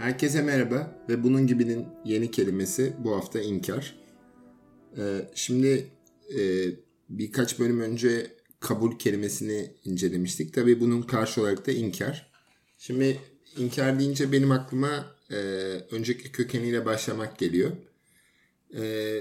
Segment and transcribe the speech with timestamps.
[0.00, 3.96] Herkese merhaba ve bunun gibinin yeni kelimesi bu hafta inkar.
[4.98, 5.90] Ee, şimdi
[6.38, 6.40] e,
[7.08, 10.54] birkaç bölüm önce kabul kelimesini incelemiştik.
[10.54, 12.32] Tabii bunun karşı olarak da inkar.
[12.78, 13.20] Şimdi
[13.58, 15.36] inkar deyince benim aklıma e,
[15.90, 17.70] önceki kökeniyle başlamak geliyor.
[18.76, 19.14] E,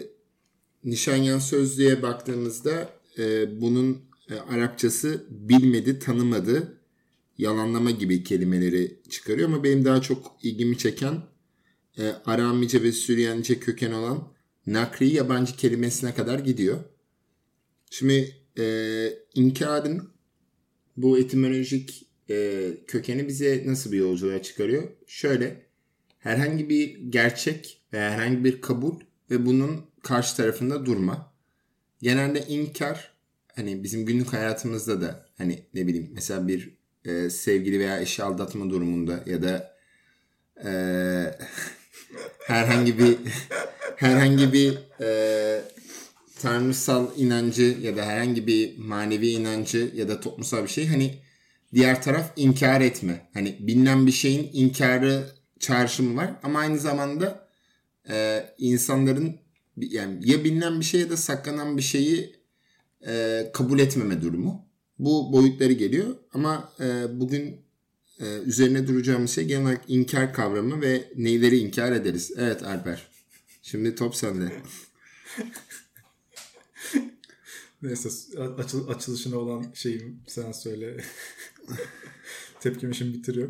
[0.83, 4.01] Nişanyan sözlüğe baktığımızda e, bunun
[4.49, 6.78] Arapçası bilmedi, tanımadı,
[7.39, 11.21] yalanlama gibi kelimeleri çıkarıyor ama benim daha çok ilgimi çeken
[11.97, 14.33] e, Aramice ve Süryanice köken olan
[14.67, 16.77] nakri yabancı kelimesine kadar gidiyor.
[17.89, 18.65] Şimdi e,
[19.35, 20.09] inkarın
[20.97, 24.83] bu etimolojik e, kökeni bize nasıl bir yolculuğa çıkarıyor?
[25.07, 25.65] Şöyle
[26.19, 28.95] herhangi bir gerçek veya herhangi bir kabul
[29.31, 31.33] ve bunun karşı tarafında durma.
[32.01, 33.13] Genelde inkar
[33.55, 36.78] hani bizim günlük hayatımızda da hani ne bileyim mesela bir
[37.09, 39.75] e, sevgili veya eşi aldatma durumunda ya da
[40.65, 40.71] e,
[42.47, 43.17] herhangi bir
[43.95, 45.61] herhangi bir e,
[46.41, 51.19] tanrısal inancı ya da herhangi bir manevi inancı ya da toplumsal bir şey hani
[51.73, 53.29] diğer taraf inkar etme.
[53.33, 55.29] Hani bilinen bir şeyin inkarı
[55.59, 57.47] çağrışımı var ama aynı zamanda
[58.09, 59.35] e, insanların
[59.77, 62.35] yani ya bilinen bir şey ya da saklanan bir şeyi
[63.07, 64.68] e, kabul etmeme durumu.
[64.99, 67.61] Bu boyutları geliyor ama e, bugün
[68.19, 72.31] e, üzerine duracağımız şey genel olarak inkar kavramı ve neyleri inkar ederiz.
[72.37, 73.07] Evet Alper.
[73.61, 74.51] Şimdi top sende.
[77.81, 78.09] Neyse
[78.57, 81.03] açıl, açılışına olan şeyim sen söyle.
[82.59, 83.49] Tepkimi şimdi bitiriyor.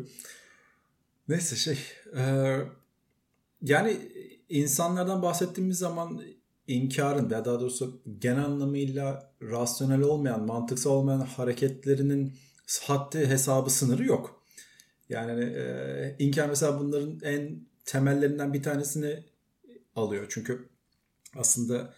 [1.28, 1.78] Neyse şey
[2.16, 2.56] e,
[3.62, 3.96] yani
[4.48, 6.22] insanlardan bahsettiğimiz zaman
[6.70, 12.32] inkarın veya daha doğrusu genel anlamıyla rasyonel olmayan, mantıksal olmayan hareketlerinin
[12.82, 14.44] haddi hesabı sınırı yok.
[15.08, 19.24] Yani e, inkar mesela bunların en temellerinden bir tanesini
[19.96, 20.26] alıyor.
[20.28, 20.68] Çünkü
[21.36, 21.94] aslında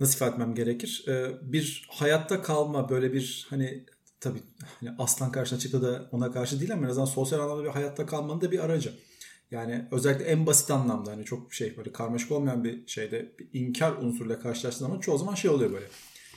[0.00, 1.04] nasıl ifade etmem gerekir?
[1.08, 3.86] E, bir hayatta kalma böyle bir hani
[4.20, 4.42] tabii
[4.80, 8.06] hani aslan karşına çıktı da ona karşı değil ama en azından sosyal anlamda bir hayatta
[8.06, 8.94] kalmanın da bir aracı.
[9.52, 13.92] Yani özellikle en basit anlamda hani çok şey böyle karmaşık olmayan bir şeyde bir inkar
[13.92, 15.86] unsuruyla karşılaştığı zaman çoğu zaman şey oluyor böyle.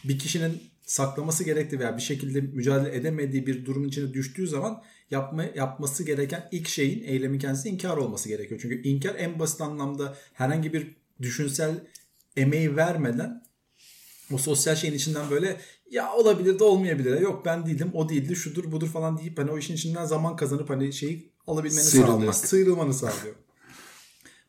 [0.03, 5.44] Bir kişinin saklaması gerektiği veya bir şekilde mücadele edemediği bir durumun içine düştüğü zaman yapma,
[5.56, 8.59] yapması gereken ilk şeyin eylemin kendisi inkar olması gerekiyor.
[8.64, 11.76] Çünkü inkar en basit anlamda herhangi bir düşünsel
[12.38, 13.44] emeği vermeden
[14.34, 15.58] o sosyal şeyin içinden böyle
[15.92, 17.22] ya olabilir de olmayabilir.
[17.22, 20.70] Yok ben değildim o değildi şudur budur falan deyip hani o işin içinden zaman kazanıp
[20.70, 22.16] hani şeyi alabilmeni Sıyrılmak.
[22.16, 22.33] sağlıyor.
[22.33, 23.35] Sıyrılmanı sağlıyor.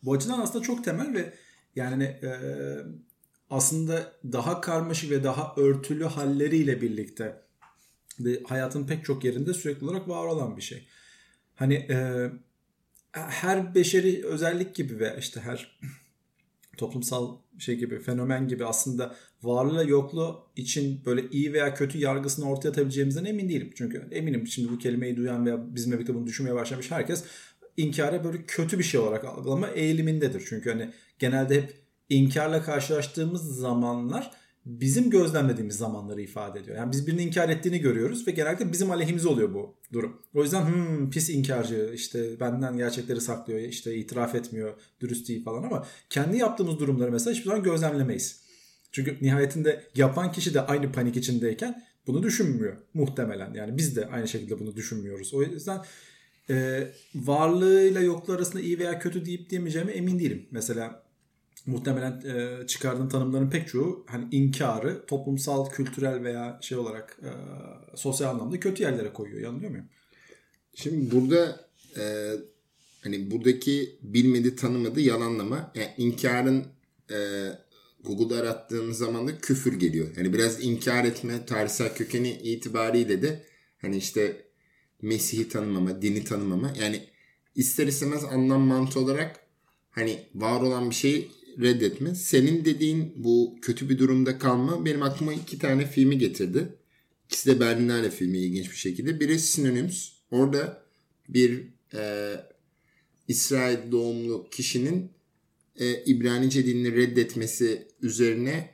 [0.02, 1.34] Bu açıdan aslında çok temel ve
[1.76, 2.30] yani e,
[3.50, 7.42] aslında daha karmaşık ve daha örtülü halleriyle birlikte
[8.20, 10.88] ve hayatın pek çok yerinde sürekli olarak var olan bir şey.
[11.54, 12.30] Hani e,
[13.12, 15.78] her beşeri özellik gibi ve işte her
[16.76, 22.68] toplumsal şey gibi fenomen gibi aslında varlığı yokluğu için böyle iyi veya kötü yargısını ortaya
[22.68, 23.70] atabileceğimizden emin değilim.
[23.74, 27.24] Çünkü eminim şimdi bu kelimeyi duyan veya bizimle birlikte bunu düşünmeye başlamış herkes
[27.76, 30.44] inkara böyle kötü bir şey olarak algılama eğilimindedir.
[30.48, 31.74] Çünkü hani genelde hep
[32.08, 34.30] inkarla karşılaştığımız zamanlar
[34.66, 36.76] bizim gözlemlediğimiz zamanları ifade ediyor.
[36.76, 40.22] Yani biz birinin inkar ettiğini görüyoruz ve genellikle bizim aleyhimize oluyor bu durum.
[40.34, 45.62] O yüzden hmm, pis inkarcı işte benden gerçekleri saklıyor işte itiraf etmiyor dürüst değil falan
[45.62, 48.40] ama kendi yaptığımız durumları mesela hiçbir zaman gözlemlemeyiz.
[48.92, 53.54] Çünkü nihayetinde yapan kişi de aynı panik içindeyken bunu düşünmüyor muhtemelen.
[53.54, 55.34] Yani biz de aynı şekilde bunu düşünmüyoruz.
[55.34, 55.82] O yüzden
[56.50, 60.46] e, varlığıyla yokluğu arasında iyi veya kötü deyip diyemeyeceğime emin değilim.
[60.50, 61.05] Mesela
[61.66, 67.30] muhtemelen e, çıkardığın tanımların pek çoğu hani inkarı toplumsal, kültürel veya şey olarak e,
[67.96, 69.40] sosyal anlamda kötü yerlere koyuyor.
[69.40, 69.86] Yanılıyor muyum?
[70.74, 71.68] Şimdi burada
[71.98, 72.32] e,
[73.00, 76.66] hani buradaki bilmedi tanımadı yalanlama yani inkarın
[77.10, 77.48] e,
[78.04, 80.08] Google'da arattığınız zaman da küfür geliyor.
[80.16, 83.44] Yani biraz inkar etme tarihsel kökeni itibariyle de
[83.78, 84.46] hani işte
[85.02, 87.00] Mesih'i tanımama, dini tanımama yani
[87.54, 89.40] ister istemez anlam mantığı olarak
[89.90, 91.30] hani var olan bir şeyi
[91.60, 92.14] reddetme.
[92.14, 96.68] Senin dediğin bu kötü bir durumda kalma benim aklıma iki tane filmi getirdi.
[97.26, 99.20] İkisi de Berlinale filmi ilginç bir şekilde.
[99.20, 100.08] Biri Synonyms.
[100.30, 100.82] Orada
[101.28, 101.62] bir
[101.94, 102.34] e,
[103.28, 105.10] İsrail doğumlu kişinin
[105.76, 108.70] e, İbranice dilini reddetmesi üzerine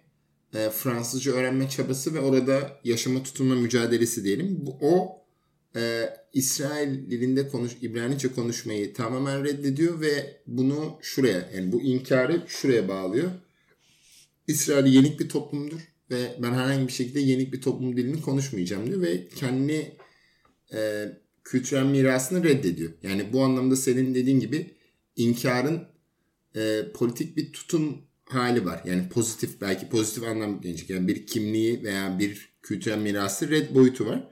[0.55, 4.59] e, Fransızca öğrenme çabası ve orada yaşama tutunma mücadelesi diyelim.
[4.61, 5.22] Bu, o
[5.77, 12.89] e, İsrail dilinde konuş, İbranice konuşmayı tamamen reddediyor ve bunu şuraya yani bu inkarı şuraya
[12.89, 13.31] bağlıyor.
[14.49, 15.81] İsrail yenik bir toplumdur
[16.11, 19.97] ve ben herhangi bir şekilde yenik bir toplum dilini konuşmayacağım diyor ve kendi
[20.75, 21.09] e,
[21.45, 22.93] kültürel mirasını reddediyor.
[23.03, 24.75] Yani bu anlamda senin dediğin gibi
[25.17, 25.83] inkarın
[26.57, 28.83] e, politik bir tutum hali var.
[28.85, 30.91] Yani pozitif belki pozitif anlam gelecek.
[30.91, 34.32] Yani bir kimliği veya bir kültürel mirası red boyutu var.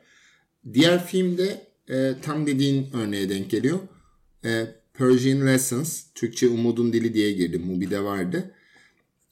[0.73, 3.79] Diğer filmde e, tam dediğin örneğe denk geliyor.
[4.45, 7.59] E, Persian Lessons, Türkçe Umudun Dili diye girdi.
[7.59, 8.55] Mubi'de vardı.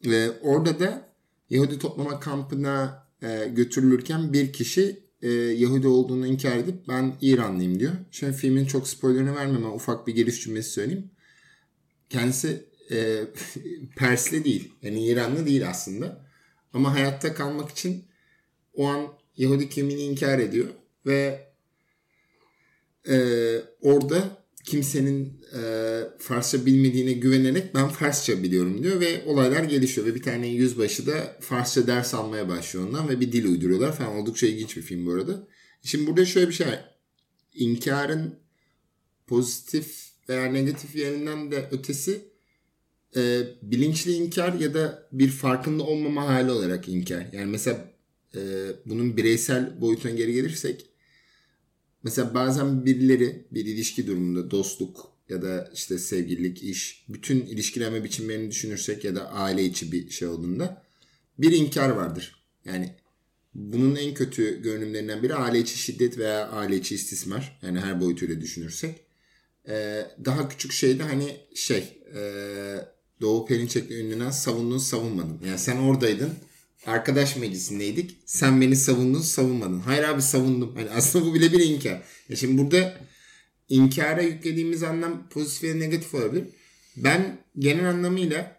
[0.07, 1.09] E, orada da
[1.51, 7.93] Yahudi toplama kampına e, götürülürken bir kişi e, Yahudi olduğunu inkar edip ben İranlıyım diyor.
[8.11, 11.11] Şimdi filmin çok spoilerını vermem ama ufak bir giriş cümlesi söyleyeyim.
[12.11, 13.25] Kendisi e,
[13.97, 14.73] Persli değil.
[14.83, 16.29] Yani İranlı değil aslında.
[16.73, 18.05] Ama hayatta kalmak için
[18.75, 20.69] o an Yahudi kimliğini inkar ediyor.
[21.09, 21.49] Ve
[23.09, 23.17] e,
[23.81, 25.63] orada kimsenin e,
[26.19, 31.37] Farsça bilmediğine güvenerek ben Farsça biliyorum diyor ve olaylar gelişiyor ve bir tane yüzbaşı da
[31.41, 35.13] Farsça ders almaya başlıyor ondan ve bir dil uyduruyorlar falan oldukça ilginç bir film bu
[35.13, 35.47] arada.
[35.83, 36.67] Şimdi burada şöyle bir şey.
[37.55, 38.35] İnkarın
[39.27, 42.29] pozitif veya negatif yerinden de ötesi
[43.17, 47.27] e, bilinçli inkar ya da bir farkında olmama hali olarak inkar.
[47.33, 47.93] Yani mesela
[48.35, 48.41] e,
[48.87, 50.87] bunun bireysel boyutuna geri gelirsek
[52.03, 58.51] mesela bazen birileri bir ilişki durumunda dostluk ya da işte sevgililik, iş, bütün ilişkilenme biçimlerini
[58.51, 60.83] düşünürsek ya da aile içi bir şey olduğunda
[61.39, 62.45] bir inkar vardır.
[62.65, 62.95] Yani
[63.55, 67.59] bunun en kötü görünümlerinden biri aile içi şiddet veya aile içi istismar.
[67.63, 69.01] Yani her boyutuyla düşünürsek.
[69.69, 72.21] Ee, daha küçük şey de hani şey e,
[73.21, 75.41] Doğu Perinçek'le ünlenen savundun savunmadın.
[75.47, 76.31] Yani sen oradaydın.
[76.89, 78.17] Arkadaş meclisindeydik.
[78.27, 79.81] Sen beni savundun savunmadın.
[79.81, 80.77] Hayır abi savundum.
[80.77, 82.03] Hani aslında bu bile bir inkar.
[82.29, 82.95] Ya şimdi burada
[83.69, 86.45] inkara yüklediğimiz anlam pozitif ve negatif olabilir.
[86.97, 88.57] Ben genel anlamıyla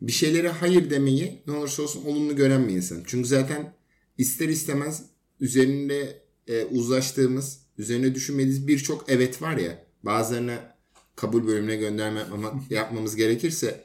[0.00, 3.02] bir şeylere hayır demeyi ne olursa olsun olumlu gören bir insan.
[3.06, 3.74] Çünkü zaten
[4.18, 5.02] ister istemez
[5.40, 9.84] üzerinde e, uzlaştığımız, üzerine düşünmediğimiz birçok evet var ya.
[10.02, 10.58] Bazılarını
[11.16, 12.26] kabul bölümüne gönderme
[12.70, 13.84] yapmamız gerekirse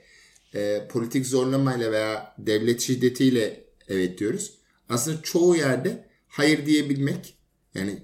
[0.56, 4.54] e, politik zorlamayla veya devlet şiddetiyle evet diyoruz.
[4.90, 7.38] Aslında çoğu yerde hayır diyebilmek
[7.74, 8.04] yani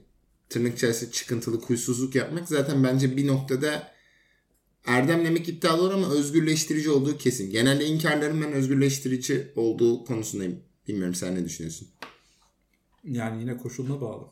[0.50, 3.92] tırnak içerisinde çıkıntılı huysuzluk yapmak zaten bence bir noktada
[4.86, 7.52] erdem demek iddialı olur ama özgürleştirici olduğu kesin.
[7.52, 10.60] Genelde inkarların ben özgürleştirici olduğu konusundayım.
[10.88, 11.88] Bilmiyorum sen ne düşünüyorsun?
[13.04, 14.26] Yani yine koşuluna bağlı.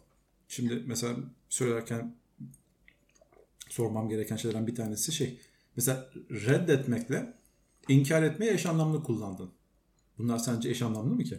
[0.48, 1.16] Şimdi mesela
[1.50, 2.16] söylerken
[3.70, 5.40] sormam gereken şeylerden bir tanesi şey.
[5.76, 7.34] Mesela reddetmekle
[7.88, 9.52] inkar etmeyi eş anlamlı kullandın.
[10.18, 11.38] Bunlar sence eş anlamlı mı ki?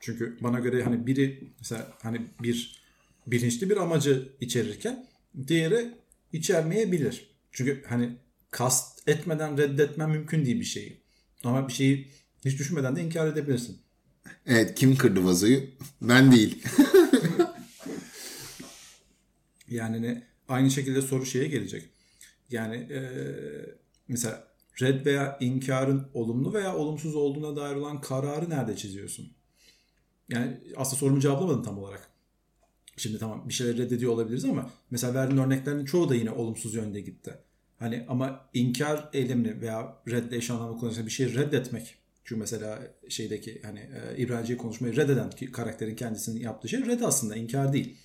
[0.00, 2.84] Çünkü bana göre hani biri mesela hani bir
[3.26, 5.06] bilinçli bir amacı içerirken
[5.46, 5.94] diğeri
[6.32, 7.30] içermeyebilir.
[7.52, 8.16] Çünkü hani
[8.50, 11.00] kast etmeden reddetmen mümkün değil bir şeyi.
[11.44, 12.08] Ama bir şeyi
[12.44, 13.78] hiç düşünmeden de inkar edebilirsin.
[14.46, 15.60] Evet kim kırdı vazoyu?
[16.02, 16.64] Ben değil.
[19.68, 21.84] yani ne aynı şekilde soru şeye gelecek.
[22.50, 23.00] Yani e,
[24.08, 29.32] mesela red veya inkarın olumlu veya olumsuz olduğuna dair olan kararı nerede çiziyorsun?
[30.28, 32.10] Yani aslında sorumu cevaplamadın tam olarak.
[32.96, 37.00] Şimdi tamam bir şeyler reddediyor olabiliriz ama mesela verdiğin örneklerin çoğu da yine olumsuz yönde
[37.00, 37.34] gitti.
[37.78, 41.94] Hani ama inkar eylemini veya redde eş anlamlı kullanırsa bir şeyi reddetmek.
[42.24, 47.72] Çünkü mesela şeydeki hani e, İbranice konuşmayı reddeden karakterin kendisinin yaptığı şey red aslında inkar
[47.72, 47.96] değil.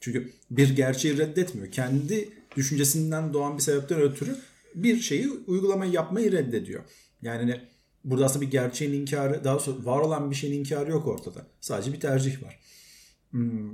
[0.00, 1.70] Çünkü bir gerçeği reddetmiyor.
[1.72, 4.36] Kendi düşüncesinden doğan bir sebepten ötürü
[4.74, 6.84] bir şeyi uygulamayı yapmayı reddediyor.
[7.22, 7.60] Yani
[8.04, 11.46] burada aslında bir gerçeğin inkarı, daha sonra var olan bir şeyin inkarı yok ortada.
[11.60, 12.60] Sadece bir tercih var.
[13.30, 13.70] Hmm.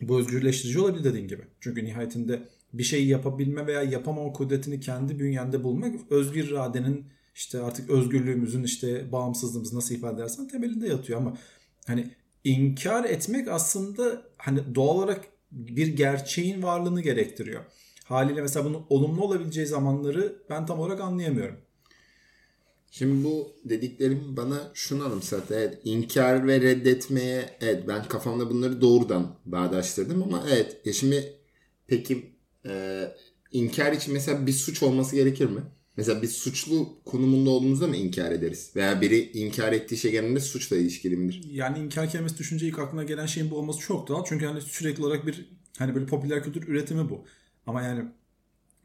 [0.00, 1.42] Bu özgürleştirici olabilir dediğin gibi.
[1.60, 7.90] Çünkü nihayetinde bir şeyi yapabilme veya yapamama kudretini kendi bünyende bulmak özgür iradenin işte artık
[7.90, 11.38] özgürlüğümüzün işte bağımsızlığımızı nasıl ifade edersen temelinde yatıyor ama
[11.86, 12.10] hani
[12.44, 17.64] inkar etmek aslında hani doğal olarak bir gerçeğin varlığını gerektiriyor.
[18.08, 21.56] Haliyle mesela bunun olumlu olabileceği zamanları ben tam olarak anlayamıyorum.
[22.90, 25.54] Şimdi bu dediklerim bana şunu anımsattı.
[25.54, 31.34] Evet, inkar ve reddetmeye evet ben kafamda bunları doğrudan bağdaştırdım ama evet ya şimdi
[31.86, 32.32] peki
[32.66, 33.04] e,
[33.52, 35.60] inkar için mesela bir suç olması gerekir mi?
[35.96, 38.70] Mesela biz suçlu konumunda olduğumuzda mı inkar ederiz?
[38.76, 41.40] Veya biri inkar ettiği şey genelde suçla ilişkili midir?
[41.50, 44.24] Yani inkar kelimesi düşünce ilk aklına gelen şeyin bu olması çok doğal.
[44.24, 45.48] Çünkü hani sürekli olarak bir
[45.78, 47.24] hani böyle popüler kültür üretimi bu.
[47.66, 48.04] Ama yani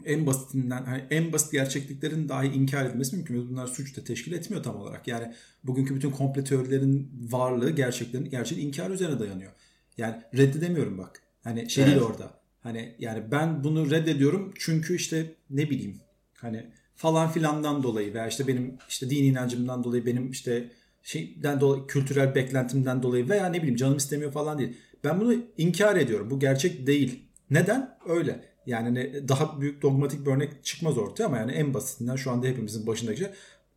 [0.06, 3.50] en basitinden hani en basit gerçekliklerin dahi inkar edilmesi mümkün.
[3.50, 5.08] Bunlar suç da teşkil etmiyor tam olarak.
[5.08, 5.34] Yani
[5.64, 9.52] bugünkü bütün komple teorilerin varlığı gerçeklerin gerçeğin inkar üzerine dayanıyor.
[9.98, 11.22] Yani reddedemiyorum bak.
[11.44, 12.02] Hani şey evet.
[12.02, 12.42] orada.
[12.62, 16.00] Hani yani ben bunu reddediyorum çünkü işte ne bileyim
[16.38, 20.70] hani falan filandan dolayı veya işte benim işte dini inancımdan dolayı benim işte
[21.04, 24.78] şeyden dolayı kültürel beklentimden dolayı veya ne bileyim canım istemiyor falan değil.
[25.04, 26.30] Ben bunu inkar ediyorum.
[26.30, 27.20] Bu gerçek değil.
[27.50, 27.98] Neden?
[28.06, 28.51] Öyle.
[28.66, 32.48] Yani ne, daha büyük dogmatik bir örnek çıkmaz ortaya ama yani en basitinden şu anda
[32.48, 33.28] hepimizin başındaki şey.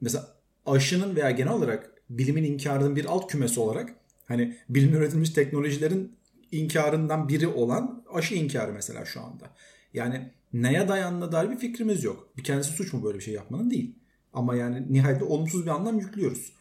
[0.01, 0.29] Mesela
[0.67, 3.95] aşının veya genel olarak bilimin inkarının bir alt kümesi olarak
[4.29, 6.17] hani bilim üretilmiş teknolojilerin
[6.53, 9.51] inkarından biri olan aşı inkarı mesela şu anda.
[9.95, 12.29] Yani neye dayandığına dair bir fikrimiz yok.
[12.37, 13.95] Bir kendisi suç mu böyle bir şey yapmanın değil.
[14.33, 16.53] Ama yani nihayetinde olumsuz bir anlam yüklüyoruz.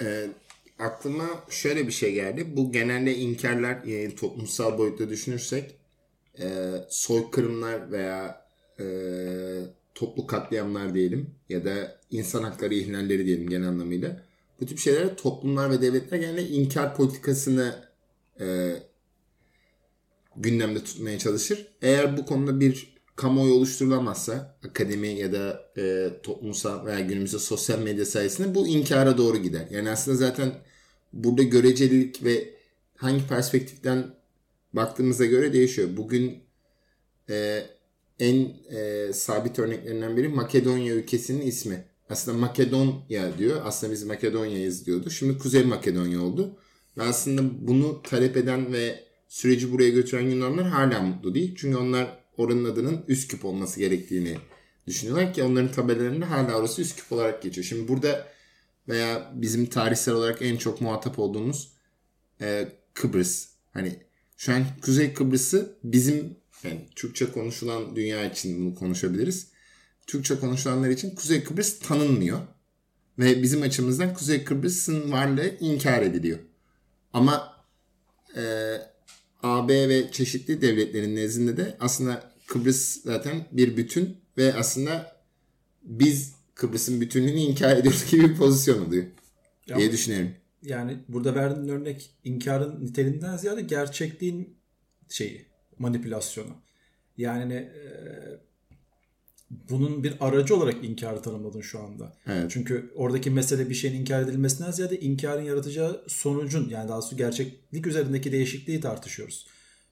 [0.00, 0.26] E,
[0.78, 2.56] aklıma şöyle bir şey geldi.
[2.56, 5.74] Bu genelde inkarlar yani toplumsal boyutta düşünürsek
[6.40, 8.46] e, soykırımlar veya
[8.80, 8.86] e,
[9.94, 14.22] toplu katliamlar diyelim ya da insan hakları ihlalleri diyelim genel anlamıyla.
[14.60, 17.74] Bu tip şeylere toplumlar ve devletler genelde inkar politikasını
[18.40, 18.76] e,
[20.36, 21.66] gündemde tutmaya çalışır.
[21.82, 28.06] Eğer bu konuda bir kamuoyu oluşturulamazsa akademi ya da e, toplumsal veya günümüzde sosyal medya
[28.06, 29.66] sayesinde bu inkara doğru gider.
[29.70, 30.52] Yani aslında zaten
[31.12, 32.54] burada görecelilik ve
[32.96, 34.14] hangi perspektiften
[34.72, 35.88] baktığımıza göre değişiyor.
[35.96, 36.44] Bugün
[37.30, 37.66] e,
[38.18, 41.84] en e, sabit örneklerinden biri Makedonya ülkesinin ismi.
[42.10, 43.60] Aslında Makedonya diyor.
[43.64, 45.10] Aslında biz Makedonya'yız diyordu.
[45.10, 46.58] Şimdi Kuzey Makedonya oldu.
[46.98, 51.54] Ve aslında bunu talep eden ve süreci buraya götüren Yunanlar hala mutlu değil.
[51.56, 54.36] Çünkü onlar oranın adının Üsküp olması gerektiğini
[54.86, 57.64] düşünüyorlar ki onların tabelalarında hala orası Üsküp olarak geçiyor.
[57.64, 58.28] Şimdi burada
[58.88, 61.72] veya bizim tarihsel olarak en çok muhatap olduğumuz
[62.40, 63.48] e, Kıbrıs.
[63.72, 64.05] Hani
[64.36, 69.46] şu an Kuzey Kıbrıs'ı bizim yani Türkçe konuşulan dünya için bunu konuşabiliriz.
[70.06, 72.40] Türkçe konuşulanlar için Kuzey Kıbrıs tanınmıyor.
[73.18, 76.38] Ve bizim açımızdan Kuzey Kıbrıs'ın varlığı inkar ediliyor.
[77.12, 77.64] Ama
[78.36, 78.42] e,
[79.42, 85.16] AB ve çeşitli devletlerin nezdinde de aslında Kıbrıs zaten bir bütün ve aslında
[85.82, 89.04] biz Kıbrıs'ın bütünlüğünü inkar ediyoruz gibi bir pozisyon oluyor
[89.66, 90.30] ya, diye düşünüyorum.
[90.66, 94.56] Yani burada verdiğin örnek inkarın niteliğinden ziyade gerçekliğin
[95.08, 95.46] şeyi
[95.78, 96.54] manipülasyonu.
[97.16, 97.82] Yani e,
[99.50, 102.12] bunun bir aracı olarak inkarı tanımladın şu anda.
[102.26, 102.50] Evet.
[102.50, 107.86] Çünkü oradaki mesele bir şeyin inkar edilmesinden ziyade inkarın yaratacağı sonucun yani daha doğrusu gerçeklik
[107.86, 109.46] üzerindeki değişikliği tartışıyoruz.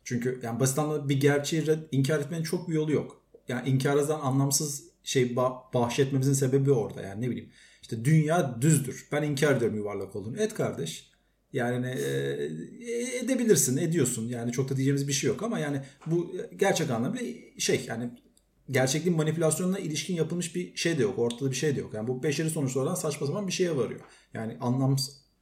[0.05, 3.23] Çünkü yani basit anlamda bir gerçeği inkar etmenin çok bir yolu yok.
[3.49, 5.37] Yani inkardan anlamsız şey
[5.75, 7.51] bahşetmemizin sebebi orada yani ne bileyim.
[7.95, 9.09] İşte dünya düzdür.
[9.13, 10.41] Ben inkar ediyorum yuvarlak olduğunu.
[10.41, 11.11] Et kardeş.
[11.53, 14.29] Yani e, edebilirsin, ediyorsun.
[14.29, 17.19] Yani çok da diyeceğimiz bir şey yok ama yani bu gerçek anlamda
[17.59, 18.11] şey yani
[18.71, 21.19] gerçekliğin manipülasyonuna ilişkin yapılmış bir şey de yok.
[21.19, 21.95] Ortada bir şey de yok.
[21.95, 24.01] Yani bu beşeri sonuçlardan saçma sapan bir şeye varıyor.
[24.35, 24.97] Yani anlam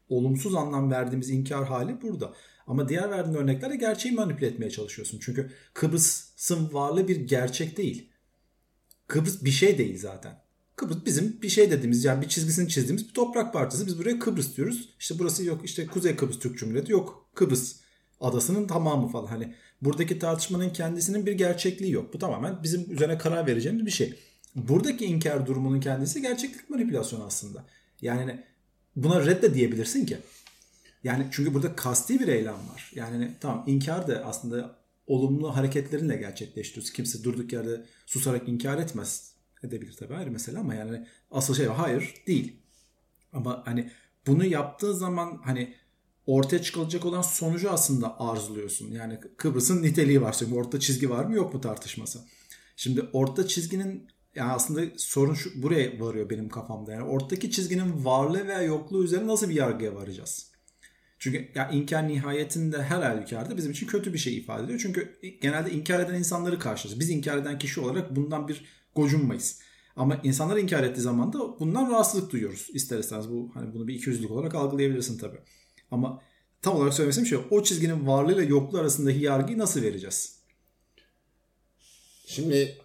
[0.08, 2.34] olumsuz anlam verdiğimiz inkar hali burada.
[2.66, 5.18] Ama diğer verdiğin örneklerde gerçeği manipüle etmeye çalışıyorsun.
[5.22, 8.10] Çünkü Kıbrıs'ın varlığı bir gerçek değil.
[9.06, 10.42] Kıbrıs bir şey değil zaten.
[10.76, 13.86] Kıbrıs bizim bir şey dediğimiz yani bir çizgisini çizdiğimiz bir toprak parçası.
[13.86, 14.88] Biz buraya Kıbrıs diyoruz.
[14.98, 17.30] İşte burası yok işte Kuzey Kıbrıs Türk Cumhuriyeti yok.
[17.34, 17.76] Kıbrıs
[18.20, 19.26] adasının tamamı falan.
[19.26, 22.14] Hani buradaki tartışmanın kendisinin bir gerçekliği yok.
[22.14, 24.18] Bu tamamen bizim üzerine karar vereceğimiz bir şey.
[24.54, 27.64] Buradaki inkar durumunun kendisi gerçeklik manipülasyonu aslında.
[28.00, 28.44] Yani
[28.96, 30.18] buna redde diyebilirsin ki.
[31.04, 32.92] Yani çünkü burada kasti bir eylem var.
[32.94, 34.76] Yani hani tamam inkar da aslında
[35.06, 36.92] olumlu hareketlerinle gerçekleştiriyoruz.
[36.92, 39.31] Kimse durduk yerde susarak inkar etmez.
[39.62, 42.56] Edebilir tabii ayrı mesele ama yani asıl şey hayır değil.
[43.32, 43.90] Ama hani
[44.26, 45.74] bunu yaptığı zaman hani
[46.26, 48.92] ortaya çıkılacak olan sonucu aslında arzuluyorsun.
[48.92, 50.32] Yani Kıbrıs'ın niteliği var.
[50.32, 52.20] Şimdi orta çizgi var mı yok mu tartışması.
[52.76, 56.92] Şimdi orta çizginin yani aslında sorun şu buraya varıyor benim kafamda.
[56.92, 60.52] Yani ortadaki çizginin varlığı veya yokluğu üzerine nasıl bir yargıya varacağız?
[61.18, 64.80] Çünkü ya inkar nihayetinde her halükarda bizim için kötü bir şey ifade ediyor.
[64.82, 67.00] Çünkü genelde inkar eden insanları karşılarız.
[67.00, 69.60] Biz inkar eden kişi olarak bundan bir gocunmayız.
[69.96, 72.68] Ama insanlar inkar ettiği zaman da bundan rahatsızlık duyuyoruz.
[72.72, 75.38] İster istemez bu hani bunu bir ikiyüzlülük olarak algılayabilirsin tabii.
[75.90, 76.22] Ama
[76.62, 80.38] tam olarak söylemesem şey o çizginin varlığıyla yokluğu arasındaki yargıyı nasıl vereceğiz?
[82.26, 82.78] Şimdi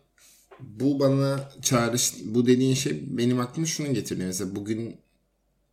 [0.59, 4.27] bu bana çağrış bu dediğin şey benim aklıma şunu getiriyor.
[4.27, 4.97] Mesela bugün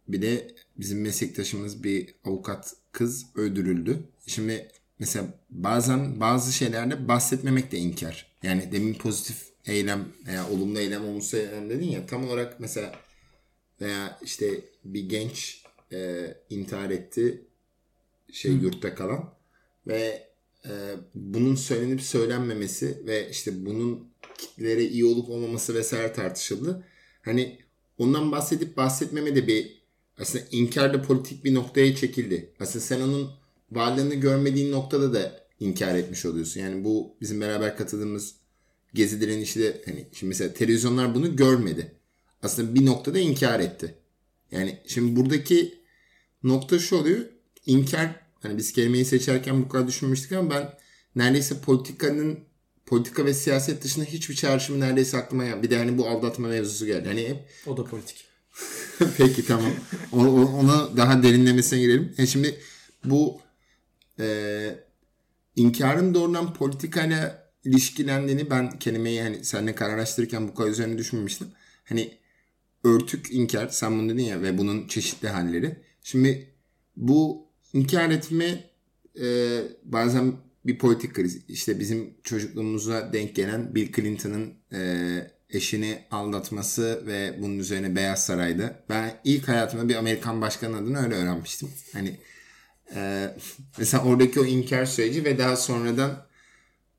[0.08, 4.08] bir de bizim meslektaşımız bir avukat kız öldürüldü.
[4.26, 8.34] Şimdi mesela bazen bazı şeylerde bahsetmemek de inkar.
[8.42, 12.92] Yani demin pozitif eylem veya olumlu eylem olumsuz eylem dedin ya tam olarak mesela
[13.80, 17.46] veya işte bir genç e, intihar etti
[18.32, 18.64] şey Hı.
[18.64, 19.34] yurtta kalan
[19.86, 20.28] ve
[20.64, 20.70] e,
[21.14, 26.84] bunun söylenip söylenmemesi ve işte bunun kitlere iyi olup olmaması vesaire tartışıldı.
[27.22, 27.58] Hani
[27.98, 29.84] ondan bahsedip bahsetmeme de bir
[30.18, 32.52] aslında inkar da politik bir noktaya çekildi.
[32.60, 33.30] Aslında sen onun
[33.70, 36.60] varlığını görmediğin noktada da inkar etmiş oluyorsun.
[36.60, 38.34] Yani bu bizim beraber katıldığımız
[38.94, 41.92] gezi direnişi de hani şimdi mesela televizyonlar bunu görmedi.
[42.42, 43.94] Aslında bir noktada inkar etti.
[44.50, 45.74] Yani şimdi buradaki
[46.42, 47.20] nokta şu oluyor.
[47.66, 48.10] İnkar
[48.42, 50.74] hani biz kelimeyi seçerken bu kadar düşünmüştük ama ben
[51.16, 52.38] neredeyse politikanın
[52.86, 55.62] politika ve siyaset dışında hiçbir çağrışımı neredeyse aklıma gelmedi.
[55.62, 57.08] Bir de hani bu aldatma mevzusu geldi.
[57.08, 57.36] Hani hep
[57.66, 58.24] O da politik.
[59.18, 59.72] Peki tamam.
[60.12, 62.14] O, o- ona daha derinlemesine girelim.
[62.18, 62.60] E şimdi
[63.04, 63.40] bu
[64.20, 64.78] e,
[65.56, 71.48] inkarın doğrudan politikayla ilişkilendiğini ben kelimeyi hani seninle kararlaştırırken bu kadar üzerine düşünmemiştim.
[71.84, 72.18] Hani
[72.84, 75.76] örtük inkar sen bunu dedin ya ve bunun çeşitli halleri.
[76.02, 76.48] Şimdi
[76.96, 78.70] bu inkar etme
[79.20, 80.32] e, bazen
[80.66, 81.40] bir politik kriz.
[81.48, 88.84] İşte bizim çocukluğumuza denk gelen Bill Clinton'ın e, eşini aldatması ve bunun üzerine Beyaz Saray'da.
[88.88, 91.68] Ben ilk hayatımda bir Amerikan başkanı adını öyle öğrenmiştim.
[91.92, 92.16] Hani
[92.94, 93.30] e,
[93.78, 96.26] mesela oradaki o inkar süreci ve daha sonradan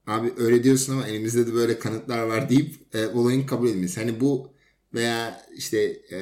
[0.07, 3.99] abi öyle diyorsun ama elimizde de böyle kanıtlar var deyip e, olayın kabul edilmesi.
[3.99, 4.53] Hani bu
[4.93, 5.77] veya işte
[6.11, 6.19] e,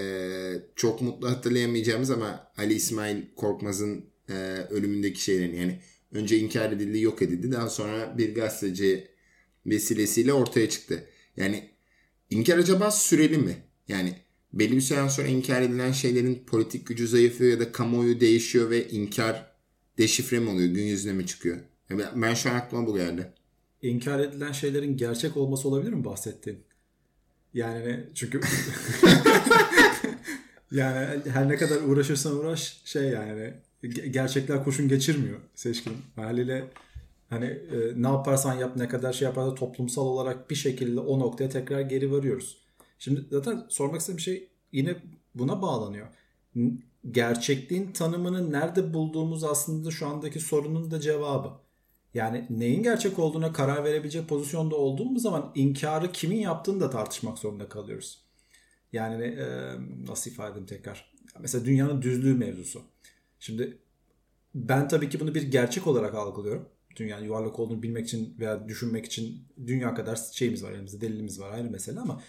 [0.76, 4.34] çok mutlu hatırlayamayacağımız ama Ali İsmail Korkmaz'ın e,
[4.70, 5.80] ölümündeki şeylerin yani
[6.12, 9.08] önce inkar edildi yok edildi daha sonra bir gazeteci
[9.66, 11.06] vesilesiyle ortaya çıktı.
[11.38, 11.70] Yani
[12.30, 13.56] inkar acaba süreli mi?
[13.88, 14.16] Yani
[14.54, 18.90] belli bir süren sonra inkar edilen şeylerin politik gücü zayıflıyor ya da kamuoyu değişiyor ve
[18.90, 19.54] inkar
[19.98, 20.70] deşifre mi oluyor?
[20.70, 21.58] Gün yüzüne mi çıkıyor?
[21.90, 23.34] Ya ben- ben şu an aklıma bu geldi.
[23.84, 26.64] İnkar edilen şeylerin gerçek olması olabilir mi bahsettiğin?
[27.54, 28.42] Yani çünkü
[30.72, 35.94] yani her ne kadar uğraşırsan uğraş şey yani ge- gerçekler kurşun geçirmiyor seçkin.
[36.16, 36.70] Haliyle
[37.30, 41.50] hani e, ne yaparsan yap ne kadar şey yaparsan toplumsal olarak bir şekilde o noktaya
[41.50, 42.58] tekrar geri varıyoruz.
[43.00, 44.96] Şimdi zaten sormak istediğim şey yine
[45.36, 46.08] buna bağlanıyor.
[47.12, 51.63] Gerçekliğin tanımını nerede bulduğumuz aslında şu andaki sorunun da cevabı.
[52.14, 57.70] Yani neyin gerçek olduğuna karar verebilecek pozisyonda olduğumuz zaman inkarı kimin yaptığını da tartışmak zorunda
[57.70, 58.24] kalıyoruz.
[58.94, 59.46] Yani e,
[60.08, 61.14] nasıl ifade edeyim tekrar?
[61.40, 62.82] Mesela dünyanın düzlüğü mevzusu.
[63.40, 63.78] Şimdi
[64.56, 66.70] ben tabii ki bunu bir gerçek olarak algılıyorum.
[66.96, 71.54] Dünyanın yuvarlak olduğunu bilmek için veya düşünmek için dünya kadar şeyimiz var elimizde, delilimiz var
[71.54, 72.22] ayrı mesele ama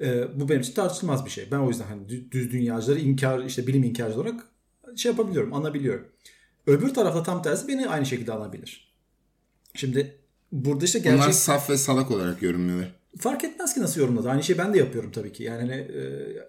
[0.00, 1.50] e, bu benim için tartışılmaz bir şey.
[1.50, 4.48] Ben o yüzden hani dü- düz dünyacıları inkar, işte bilim inkarcı olarak
[4.96, 6.08] şey yapabiliyorum, anabiliyorum.
[6.66, 8.95] Öbür tarafta tam tersi beni aynı şekilde anabilir.
[9.76, 10.16] Şimdi
[10.52, 11.24] burada işte gerçek...
[11.24, 12.94] Onlar saf ve salak olarak yorumluyorlar.
[13.18, 14.30] Fark etmez ki nasıl yorumladı.
[14.30, 15.42] Aynı şeyi ben de yapıyorum tabii ki.
[15.42, 16.02] Yani hani, e,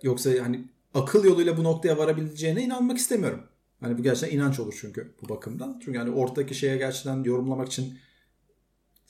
[0.03, 3.43] yoksa hani akıl yoluyla bu noktaya varabileceğine inanmak istemiyorum.
[3.79, 5.81] Hani bu gerçekten inanç olur çünkü bu bakımdan.
[5.85, 7.97] Çünkü hani ortadaki şeye gerçekten yorumlamak için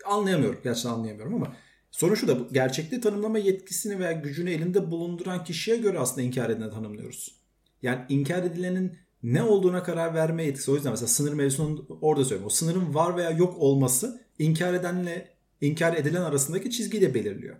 [0.06, 0.60] anlayamıyorum.
[0.64, 1.56] Gerçekten anlayamıyorum ama
[1.92, 6.72] sorun şu da gerçekliği tanımlama yetkisini veya gücünü elinde bulunduran kişiye göre aslında inkar edileni
[6.72, 7.36] tanımlıyoruz.
[7.82, 10.72] Yani inkar edilenin ne olduğuna karar verme yetkisi.
[10.72, 12.48] O yüzden mesela sınır mevzusunu orada söylüyorum.
[12.48, 15.30] O sınırın var veya yok olması inkar edenle
[15.62, 17.56] inkar edilen arasındaki çizgiyi de belirliyor.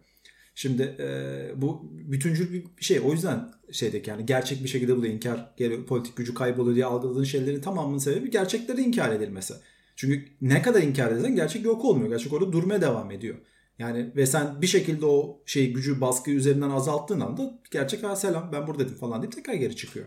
[0.56, 3.00] Şimdi e, bu bütüncül bir şey.
[3.00, 5.56] O yüzden şeydeki yani gerçek bir şekilde bu da inkar,
[5.88, 9.54] politik gücü kayboluyor diye algıladığın şeylerin tamamının sebebi gerçeklerin inkar edilmesi.
[9.96, 12.10] Çünkü ne kadar inkar edersen gerçek yok olmuyor.
[12.10, 13.38] Gerçek orada durmaya devam ediyor.
[13.80, 18.52] Yani ve sen bir şekilde o şey gücü baskı üzerinden azalttığın anda gerçek ha selam
[18.54, 20.06] ben buradaydım falan deyip tekrar geri çıkıyor.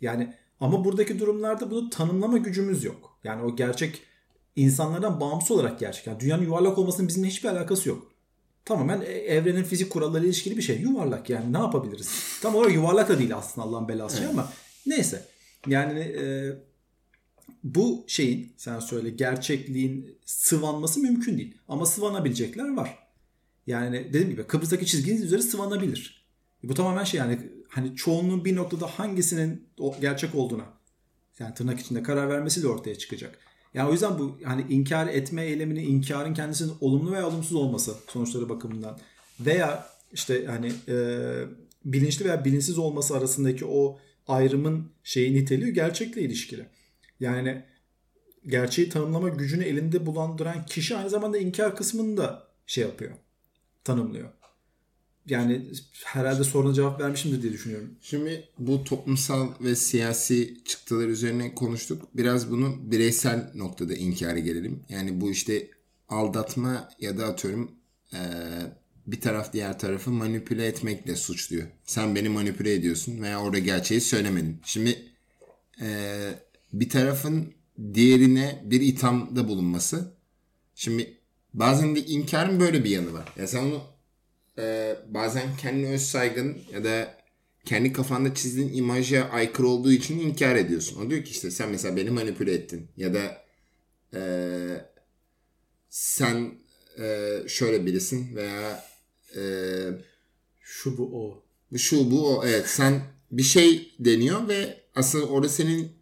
[0.00, 3.18] Yani ama buradaki durumlarda bunu tanımlama gücümüz yok.
[3.24, 4.02] Yani o gerçek
[4.56, 6.06] insanlardan bağımsız olarak gerçek.
[6.06, 8.12] Yani dünyanın yuvarlak olmasının bizimle hiçbir alakası yok.
[8.64, 10.80] Tamamen e- evrenin fizik kuralları ilişkili bir şey.
[10.80, 12.10] Yuvarlak yani ne yapabiliriz?
[12.42, 14.52] Tam olarak yuvarlak da değil aslında Allah'ın belası şey ama
[14.86, 15.24] neyse.
[15.66, 16.52] Yani e,
[17.64, 21.54] bu şeyin sen söyle gerçekliğin sıvanması mümkün değil.
[21.68, 22.98] Ama sıvanabilecekler var.
[23.66, 26.28] Yani dediğim gibi Kıbrıs'taki çizginin üzeri sıvanabilir.
[26.62, 27.38] Bu tamamen şey yani
[27.68, 29.68] hani çoğunluğun bir noktada hangisinin
[30.00, 30.64] gerçek olduğuna
[31.38, 33.38] yani tırnak içinde karar vermesi de ortaya çıkacak.
[33.74, 38.48] Yani o yüzden bu hani inkar etme eylemini inkarın kendisinin olumlu veya olumsuz olması sonuçları
[38.48, 38.98] bakımından
[39.40, 40.96] veya işte hani e,
[41.84, 46.66] bilinçli veya bilinçsiz olması arasındaki o ayrımın şeyi niteliği gerçekle ilişkili.
[47.20, 47.64] Yani
[48.46, 53.12] gerçeği tanımlama gücünü elinde bulandıran kişi aynı zamanda inkar kısmını da şey yapıyor.
[53.84, 54.28] Tanımlıyor.
[55.28, 55.66] Yani
[56.04, 57.90] herhalde soruna cevap vermişimdir diye düşünüyorum.
[58.00, 62.08] Şimdi bu toplumsal ve siyasi çıktılar üzerine konuştuk.
[62.14, 64.82] Biraz bunu bireysel noktada inkara gelelim.
[64.88, 65.70] Yani bu işte
[66.08, 67.70] aldatma ya da atıyorum
[68.12, 68.18] eee,
[69.06, 71.66] bir taraf diğer tarafı manipüle etmekle suçluyor.
[71.84, 74.60] Sen beni manipüle ediyorsun veya orada gerçeği söylemedin.
[74.64, 74.98] Şimdi
[75.80, 76.34] eee,
[76.72, 77.52] bir tarafın
[77.94, 80.14] diğerine bir ithamda bulunması.
[80.74, 81.18] Şimdi
[81.54, 83.32] bazen de inkarın böyle bir yanı var.
[83.38, 83.82] Ya sen onu
[84.58, 87.18] e, bazen kendi öz saygın ya da
[87.64, 91.06] kendi kafanda çizdiğin imaja aykırı olduğu için inkar ediyorsun.
[91.06, 93.44] O diyor ki işte sen mesela beni manipüle ettin ya da
[94.14, 94.20] e,
[95.88, 96.54] sen
[96.98, 98.84] e, şöyle birisin veya
[99.36, 99.42] e,
[100.62, 101.44] Şu bu o.
[101.78, 105.92] şu bu o evet sen bir şey deniyor ve aslında orada senin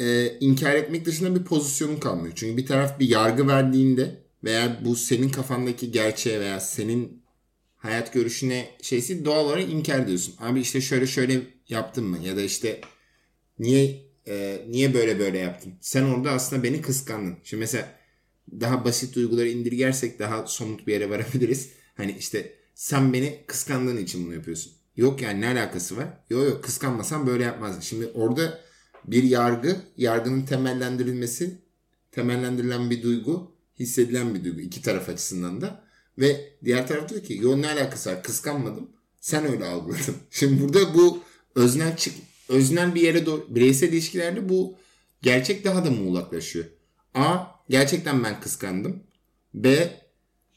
[0.00, 2.34] e, inkar etmek dışında bir pozisyonun kalmıyor.
[2.36, 7.23] Çünkü bir taraf bir yargı verdiğinde veya bu senin kafandaki gerçeğe veya senin
[7.84, 10.34] hayat görüşüne şeysi doğal olarak inkar diyorsun.
[10.38, 12.18] Abi işte şöyle şöyle yaptın mı?
[12.22, 12.80] Ya da işte
[13.58, 15.74] niye e, niye böyle böyle yaptın?
[15.80, 17.36] Sen orada aslında beni kıskandın.
[17.44, 17.88] Şimdi mesela
[18.60, 21.70] daha basit duyguları indirgersek daha somut bir yere varabiliriz.
[21.96, 24.72] Hani işte sen beni kıskandığın için bunu yapıyorsun.
[24.96, 26.08] Yok yani ne alakası var?
[26.30, 27.80] Yok yok kıskanmasan böyle yapmazdın.
[27.80, 28.60] Şimdi orada
[29.04, 31.62] bir yargı, yargının temellendirilmesi,
[32.12, 35.83] temellendirilen bir duygu, hissedilen bir duygu iki taraf açısından da.
[36.18, 38.88] Ve diğer taraf diyor ki yok ne alakası var kıskanmadım.
[39.20, 40.16] Sen öyle algıladın.
[40.30, 41.22] Şimdi burada bu
[41.54, 42.14] öznel çık
[42.48, 44.76] öznel bir yere doğru bireysel ilişkilerde bu
[45.22, 46.64] gerçek daha da muğlaklaşıyor.
[47.14, 49.02] A gerçekten ben kıskandım.
[49.54, 49.90] B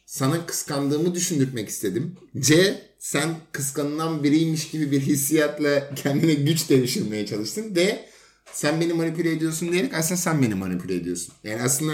[0.06, 2.16] sana kıskandığımı düşündürtmek istedim.
[2.40, 7.76] C sen kıskanılan biriymiş gibi bir hissiyatla kendine güç devşirmeye çalıştın.
[7.76, 8.10] D
[8.52, 11.34] sen beni manipüle ediyorsun diyerek aslında sen beni manipüle ediyorsun.
[11.44, 11.94] Yani aslında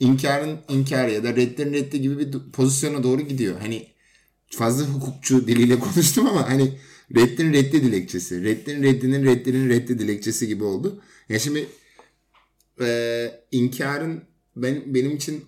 [0.00, 3.60] inkarın inkarı ya da reddin reddi gibi bir pozisyona doğru gidiyor.
[3.60, 3.88] Hani
[4.46, 6.78] fazla hukukçu diliyle konuştum ama hani
[7.14, 8.44] reddin reddi dilekçesi.
[8.44, 11.02] Reddin reddinin reddinin reddi dilekçesi gibi oldu.
[11.28, 11.68] Yani şimdi
[12.80, 14.24] e, inkarın
[14.56, 15.44] ben, benim için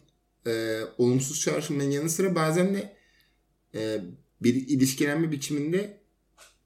[0.47, 2.97] e, olumsuz çağrışımların yanı sıra bazen de
[3.75, 4.01] e,
[4.43, 6.01] bir ilişkilenme biçiminde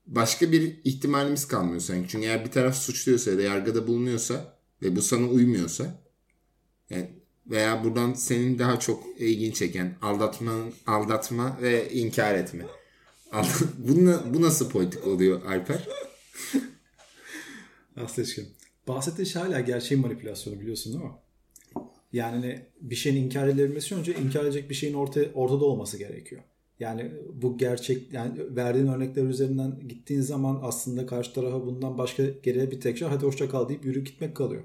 [0.06, 2.08] başka bir ihtimalimiz kalmıyor sanki.
[2.08, 6.02] Çünkü eğer bir taraf suçluyorsa ya da yargıda bulunuyorsa ve bu sana uymuyorsa
[6.90, 10.52] yani veya buradan senin daha çok ilgini çeken aldatma,
[10.86, 12.64] aldatma ve inkar etme.
[13.78, 13.94] bu,
[14.34, 15.88] bu nasıl politik oluyor Alper?
[17.96, 18.44] Aslıçkım.
[18.88, 21.10] Bahsettiğin şey hala gerçeğin manipülasyonu biliyorsun değil mi?
[22.12, 26.42] Yani hani bir şeyin inkar edilmesi önce inkar edecek bir şeyin orta, ortada olması gerekiyor.
[26.80, 32.70] Yani bu gerçek yani verdiğin örnekler üzerinden gittiğin zaman aslında karşı tarafa bundan başka geriye
[32.70, 34.62] bir tekrar hadi hoşça kal deyip yürü gitmek kalıyor.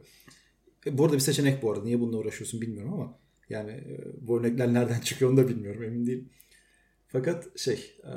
[0.87, 1.83] E, bu arada bir seçenek bu arada.
[1.83, 3.19] Niye bununla uğraşıyorsun bilmiyorum ama
[3.49, 6.29] yani e, bu örnekler nereden çıkıyor onu da bilmiyorum emin değilim.
[7.07, 8.13] Fakat şey e,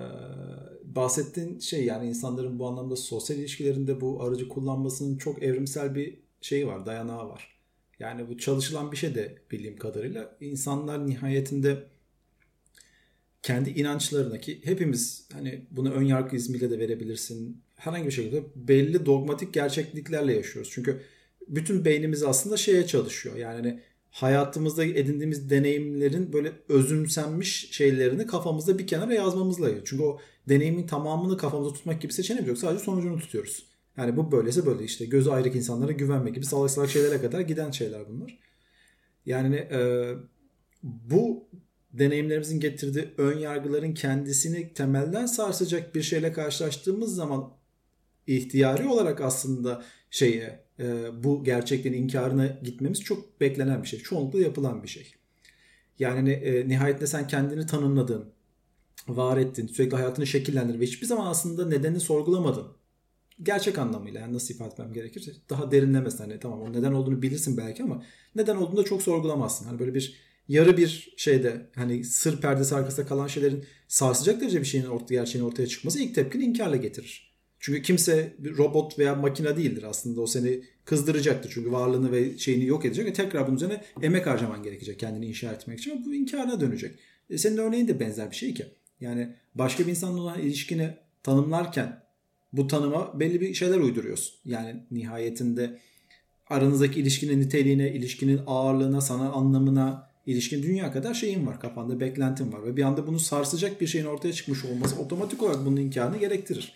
[0.85, 6.67] bahsettiğin şey yani insanların bu anlamda sosyal ilişkilerinde bu aracı kullanmasının çok evrimsel bir şeyi
[6.67, 7.61] var, dayanağı var.
[7.99, 10.37] Yani bu çalışılan bir şey de bildiğim kadarıyla.
[10.41, 11.85] insanlar nihayetinde
[13.43, 17.63] kendi inançlarına ki hepimiz hani bunu ön yargı izmiyle de verebilirsin.
[17.77, 20.71] Herhangi bir şekilde belli dogmatik gerçekliklerle yaşıyoruz.
[20.75, 21.03] Çünkü
[21.51, 23.37] bütün beynimiz aslında şeye çalışıyor.
[23.37, 29.85] Yani hani hayatımızda edindiğimiz deneyimlerin böyle özümsenmiş şeylerini kafamızda bir kenara yazmamızla ilgili.
[29.85, 32.59] Çünkü o deneyimin tamamını kafamızda tutmak gibi seçeneğimiz yok.
[32.59, 33.67] Sadece sonucunu tutuyoruz.
[33.97, 37.71] Yani bu böylese böyle işte gözü ayrık insanlara güvenme gibi salak salak şeylere kadar giden
[37.71, 38.39] şeyler bunlar.
[39.27, 40.11] Yani e,
[40.83, 41.49] bu
[41.93, 47.53] deneyimlerimizin getirdiği ön yargıların kendisini temelden sarsacak bir şeyle karşılaştığımız zaman
[48.27, 50.65] ihtiyari olarak aslında şeye
[51.25, 54.01] bu gerçeklerin inkarına gitmemiz çok beklenen bir şey.
[54.01, 55.15] Çoğunlukla yapılan bir şey.
[55.99, 58.33] Yani e, nihayetinde sen kendini tanımladın,
[59.09, 62.67] var ettin, sürekli hayatını şekillendirdin ve hiçbir zaman aslında nedenini sorgulamadın.
[63.43, 67.57] Gerçek anlamıyla yani nasıl ifade etmem gerekirse daha derinlemesine hani tamam o neden olduğunu bilirsin
[67.57, 69.67] belki ama neden olduğunu da çok sorgulamazsın.
[69.67, 70.17] Hani böyle bir
[70.49, 75.45] yarı bir şeyde hani sır perdesi arkasında kalan şeylerin sarsacak derece bir şeyin ortaya, gerçeğin
[75.45, 77.30] ortaya çıkması ilk tepkini inkarla getirir.
[77.61, 80.21] Çünkü kimse bir robot veya makine değildir aslında.
[80.21, 81.51] O seni kızdıracaktır.
[81.55, 85.53] Çünkü varlığını ve şeyini yok edecek ve tekrar bunun üzerine emek harcaman gerekecek kendini inşa
[85.53, 86.05] etmek için.
[86.07, 86.95] Bu inkarına dönecek.
[87.31, 88.67] E senin örneğin de benzer bir şey ki.
[89.01, 90.91] Yani başka bir insanla olan ilişkini
[91.23, 92.03] tanımlarken
[92.53, 94.35] bu tanıma belli bir şeyler uyduruyorsun.
[94.45, 95.79] Yani nihayetinde
[96.47, 101.61] aranızdaki ilişkinin niteliğine, ilişkinin ağırlığına, sana anlamına, ilişkin dünya kadar şeyin var.
[101.61, 102.65] Kafanda beklentin var.
[102.65, 106.73] Ve bir anda bunu sarsacak bir şeyin ortaya çıkmış olması otomatik olarak bunun inkarını gerektirir.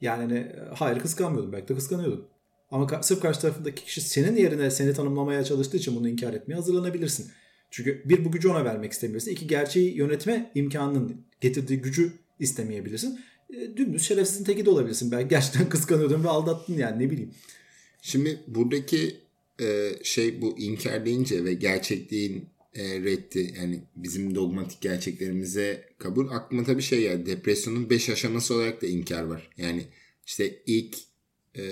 [0.00, 1.52] Yani hani, hayır kıskanmıyordum.
[1.52, 2.24] Belki de kıskanıyordum.
[2.70, 7.30] Ama sırf karşı tarafındaki kişi senin yerine seni tanımlamaya çalıştığı için bunu inkar etmeye hazırlanabilirsin.
[7.70, 9.30] Çünkü bir bu gücü ona vermek istemiyorsun.
[9.30, 13.20] İki gerçeği yönetme imkanının getirdiği gücü istemeyebilirsin.
[13.54, 15.10] E, dümdüz şerefsizin teki de olabilirsin.
[15.10, 17.30] Belki gerçekten kıskanıyordun ve aldattın yani ne bileyim.
[18.02, 19.16] Şimdi buradaki
[19.60, 22.44] e, şey bu inkar deyince ve gerçekliğin
[22.78, 28.82] e, reddi yani bizim dogmatik gerçeklerimize kabul aklıma tabii şey yani depresyonun 5 aşaması olarak
[28.82, 29.50] da inkar var.
[29.56, 29.84] Yani
[30.26, 30.96] işte ilk
[31.56, 31.64] e,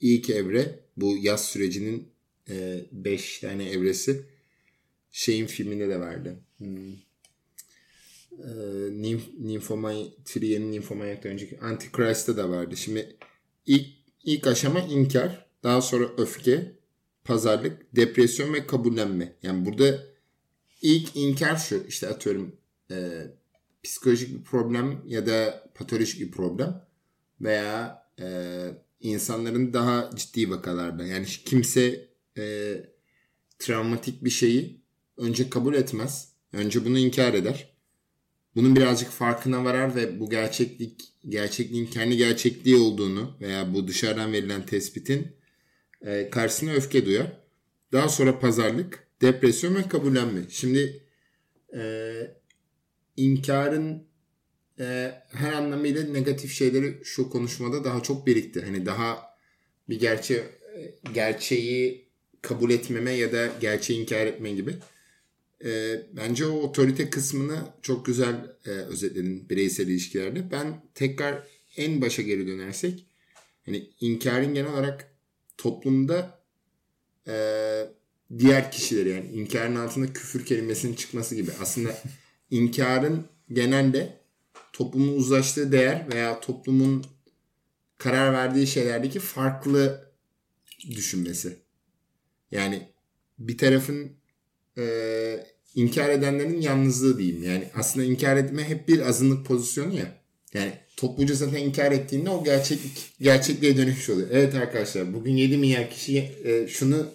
[0.00, 2.08] ilk evre bu yaz sürecinin
[2.92, 4.22] 5 e, tane evresi
[5.12, 6.40] şeyin filminde de vardı.
[6.58, 6.92] Hmm.
[8.32, 8.52] E,
[9.38, 12.76] Nymphomania, Trier'in Nymphomaniac'tan önceki Antichrist'ta da vardı.
[12.76, 13.16] Şimdi
[13.66, 13.86] ilk
[14.24, 16.72] ilk aşama inkar, daha sonra öfke,
[17.24, 19.36] pazarlık, depresyon ve kabullenme.
[19.42, 20.04] Yani burada
[20.82, 22.56] ilk inkar şu işte atıyorum
[22.90, 23.26] e,
[23.82, 26.86] psikolojik bir problem ya da patolojik bir problem
[27.40, 28.26] veya e,
[29.00, 32.74] insanların daha ciddi vakalarda yani kimse e,
[33.58, 34.80] travmatik bir şeyi
[35.16, 36.32] önce kabul etmez.
[36.52, 37.70] Önce bunu inkar eder.
[38.54, 44.66] Bunun birazcık farkına varar ve bu gerçeklik gerçekliğin kendi gerçekliği olduğunu veya bu dışarıdan verilen
[44.66, 45.39] tespitin
[46.06, 47.26] e, karşısına öfke duyar.
[47.92, 50.40] Daha sonra pazarlık, depresyon ve kabullenme.
[50.48, 51.02] Şimdi
[51.74, 52.12] e,
[53.16, 54.06] inkarın
[54.80, 58.62] e, her anlamıyla negatif şeyleri şu konuşmada daha çok birikti.
[58.62, 59.30] Hani daha
[59.88, 60.60] bir gerçe
[61.14, 62.08] gerçeği
[62.42, 64.74] kabul etmeme ya da gerçeği inkar etme gibi.
[65.64, 70.50] E, bence o otorite kısmını çok güzel e, özetledin bireysel ilişkilerde.
[70.50, 73.06] Ben tekrar en başa geri dönersek
[73.66, 75.09] hani inkarın genel olarak
[75.60, 76.40] toplumda
[77.28, 77.34] e,
[78.38, 81.50] diğer kişileri yani inkarın altında küfür kelimesinin çıkması gibi.
[81.60, 81.90] Aslında
[82.50, 84.20] inkarın genelde
[84.72, 87.04] toplumun uzlaştığı değer veya toplumun
[87.98, 90.10] karar verdiği şeylerdeki farklı
[90.90, 91.56] düşünmesi.
[92.50, 92.88] Yani
[93.38, 94.12] bir tarafın
[94.78, 97.42] e, inkar edenlerin yalnızlığı diyeyim.
[97.42, 100.20] Yani aslında inkar etme hep bir azınlık pozisyonu ya.
[100.54, 104.28] Yani topluca zaten inkar ettiğinde o gerçeklik gerçekliğe dönüşmüş oluyor.
[104.32, 107.06] Evet arkadaşlar bugün 7 milyar kişi e, şunu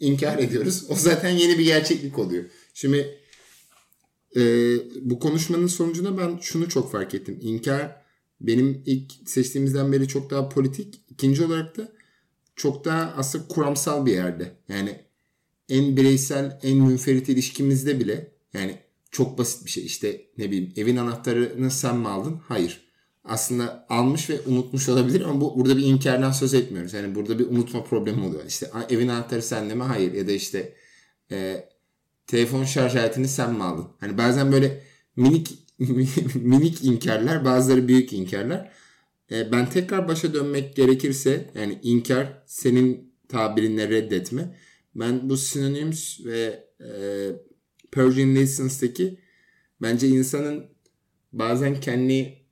[0.00, 0.84] inkar ediyoruz.
[0.88, 2.44] O zaten yeni bir gerçeklik oluyor.
[2.74, 3.18] Şimdi
[4.36, 4.40] e,
[5.00, 7.38] bu konuşmanın sonucunda ben şunu çok fark ettim.
[7.42, 7.96] İnkar
[8.40, 11.00] benim ilk seçtiğimizden beri çok daha politik.
[11.10, 11.92] İkinci olarak da
[12.56, 14.52] çok daha aslında kuramsal bir yerde.
[14.68, 15.00] Yani
[15.68, 18.78] en bireysel, en münferit ilişkimizde bile yani
[19.10, 19.84] çok basit bir şey.
[19.84, 22.40] İşte ne bileyim evin anahtarını sen mi aldın?
[22.48, 22.83] Hayır.
[23.24, 26.92] Aslında almış ve unutmuş olabilir ama bu burada bir inkardan söz etmiyoruz.
[26.92, 28.44] Yani burada bir unutma problemi oluyor.
[28.46, 29.82] İşte evin anahtarı sende mi?
[29.82, 30.12] Hayır.
[30.12, 30.74] Ya da işte
[31.30, 31.68] e,
[32.26, 33.86] telefon şarj aletini sen mi aldın?
[34.00, 34.82] Hani bazen böyle
[35.16, 35.58] minik
[36.34, 38.70] minik inkarlar, bazıları büyük inkarlar.
[39.30, 44.58] E, ben tekrar başa dönmek gerekirse yani inkar senin tabirinle reddetme.
[44.94, 46.88] Ben bu synonyms ve e,
[47.92, 49.18] Persian Lessons'taki
[49.82, 50.66] bence insanın
[51.32, 52.43] bazen kendi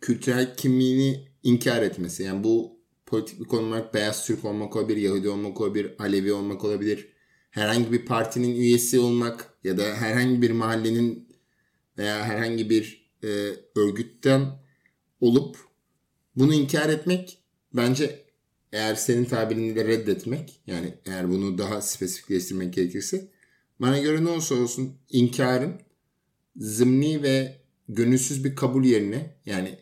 [0.00, 2.22] kültürel kimliğini inkar etmesi.
[2.22, 6.64] Yani bu politik bir konu olarak beyaz Türk olmak olabilir, Yahudi olmak olabilir, Alevi olmak
[6.64, 7.08] olabilir.
[7.50, 11.28] Herhangi bir partinin üyesi olmak ya da herhangi bir mahallenin
[11.98, 13.28] veya herhangi bir e,
[13.76, 14.66] örgütten
[15.20, 15.56] olup
[16.36, 17.38] bunu inkar etmek
[17.74, 18.24] bence
[18.72, 23.28] eğer senin tabirinle reddetmek yani eğer bunu daha spesifikleştirmek gerekirse
[23.80, 25.80] bana göre ne olsa olsun inkarın
[26.56, 27.56] zımni ve
[27.88, 29.78] gönülsüz bir kabul yerine yani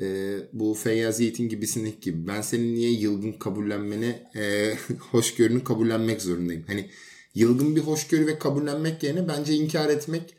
[0.00, 4.74] e, bu Feyyaz Yiğit'in gibisindeki gibi ben senin niye yılgın kabullenmeni e,
[5.10, 6.64] hoşgörünü kabullenmek zorundayım.
[6.66, 6.90] Hani
[7.34, 10.34] yılgın bir hoşgörü ve kabullenmek yerine bence inkar etmek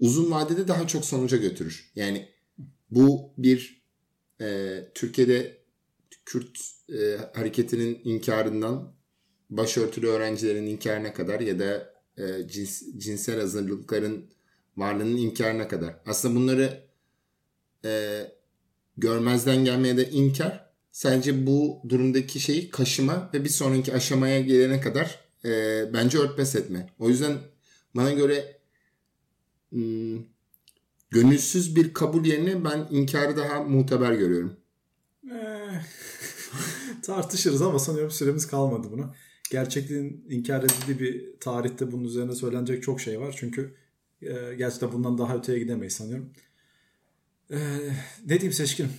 [0.00, 1.90] uzun vadede daha çok sonuca götürür.
[1.96, 2.28] Yani
[2.90, 3.82] bu bir
[4.40, 5.58] e, Türkiye'de
[6.24, 6.58] Kürt
[6.92, 8.94] e, hareketinin inkarından
[9.50, 14.30] başörtülü öğrencilerin inkarına kadar ya da e, cins, cinsel hazırlıkların
[14.76, 15.96] varlığının inkarına kadar.
[16.06, 16.82] Aslında bunları
[17.84, 18.22] e,
[18.98, 25.20] görmezden gelmeye de inkar sadece bu durumdaki şeyi kaşıma ve bir sonraki aşamaya gelene kadar
[25.44, 26.90] e, bence örtbas etme.
[26.98, 27.38] O yüzden
[27.96, 28.60] bana göre
[29.70, 30.18] hmm,
[31.10, 34.56] gönülsüz bir kabul yerine ben inkarı daha muteber görüyorum.
[35.30, 35.82] Eh,
[37.02, 39.14] tartışırız ama sanıyorum süremiz kalmadı buna.
[39.50, 43.34] Gerçekliğin inkar edildiği bir tarihte bunun üzerine söylenecek çok şey var.
[43.38, 43.74] Çünkü
[44.22, 46.32] e, gerçekten bundan daha öteye gidemeyiz sanıyorum.
[47.50, 47.58] E,
[48.26, 48.90] ne diyeyim seçkinim?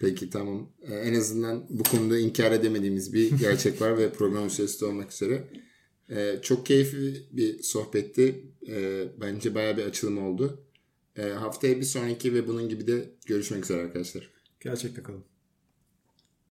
[0.00, 0.72] Peki tamam.
[0.82, 5.44] Ee, en azından bu konuda inkar edemediğimiz bir gerçek var ve program süresi olmak üzere.
[6.10, 8.44] Ee, çok keyifli bir sohbetti.
[8.68, 10.64] Ee, bence baya bir açılım oldu.
[11.16, 14.30] Ee, haftaya bir sonraki ve bunun gibi de görüşmek üzere arkadaşlar.
[14.60, 15.29] Gerçekte kalın.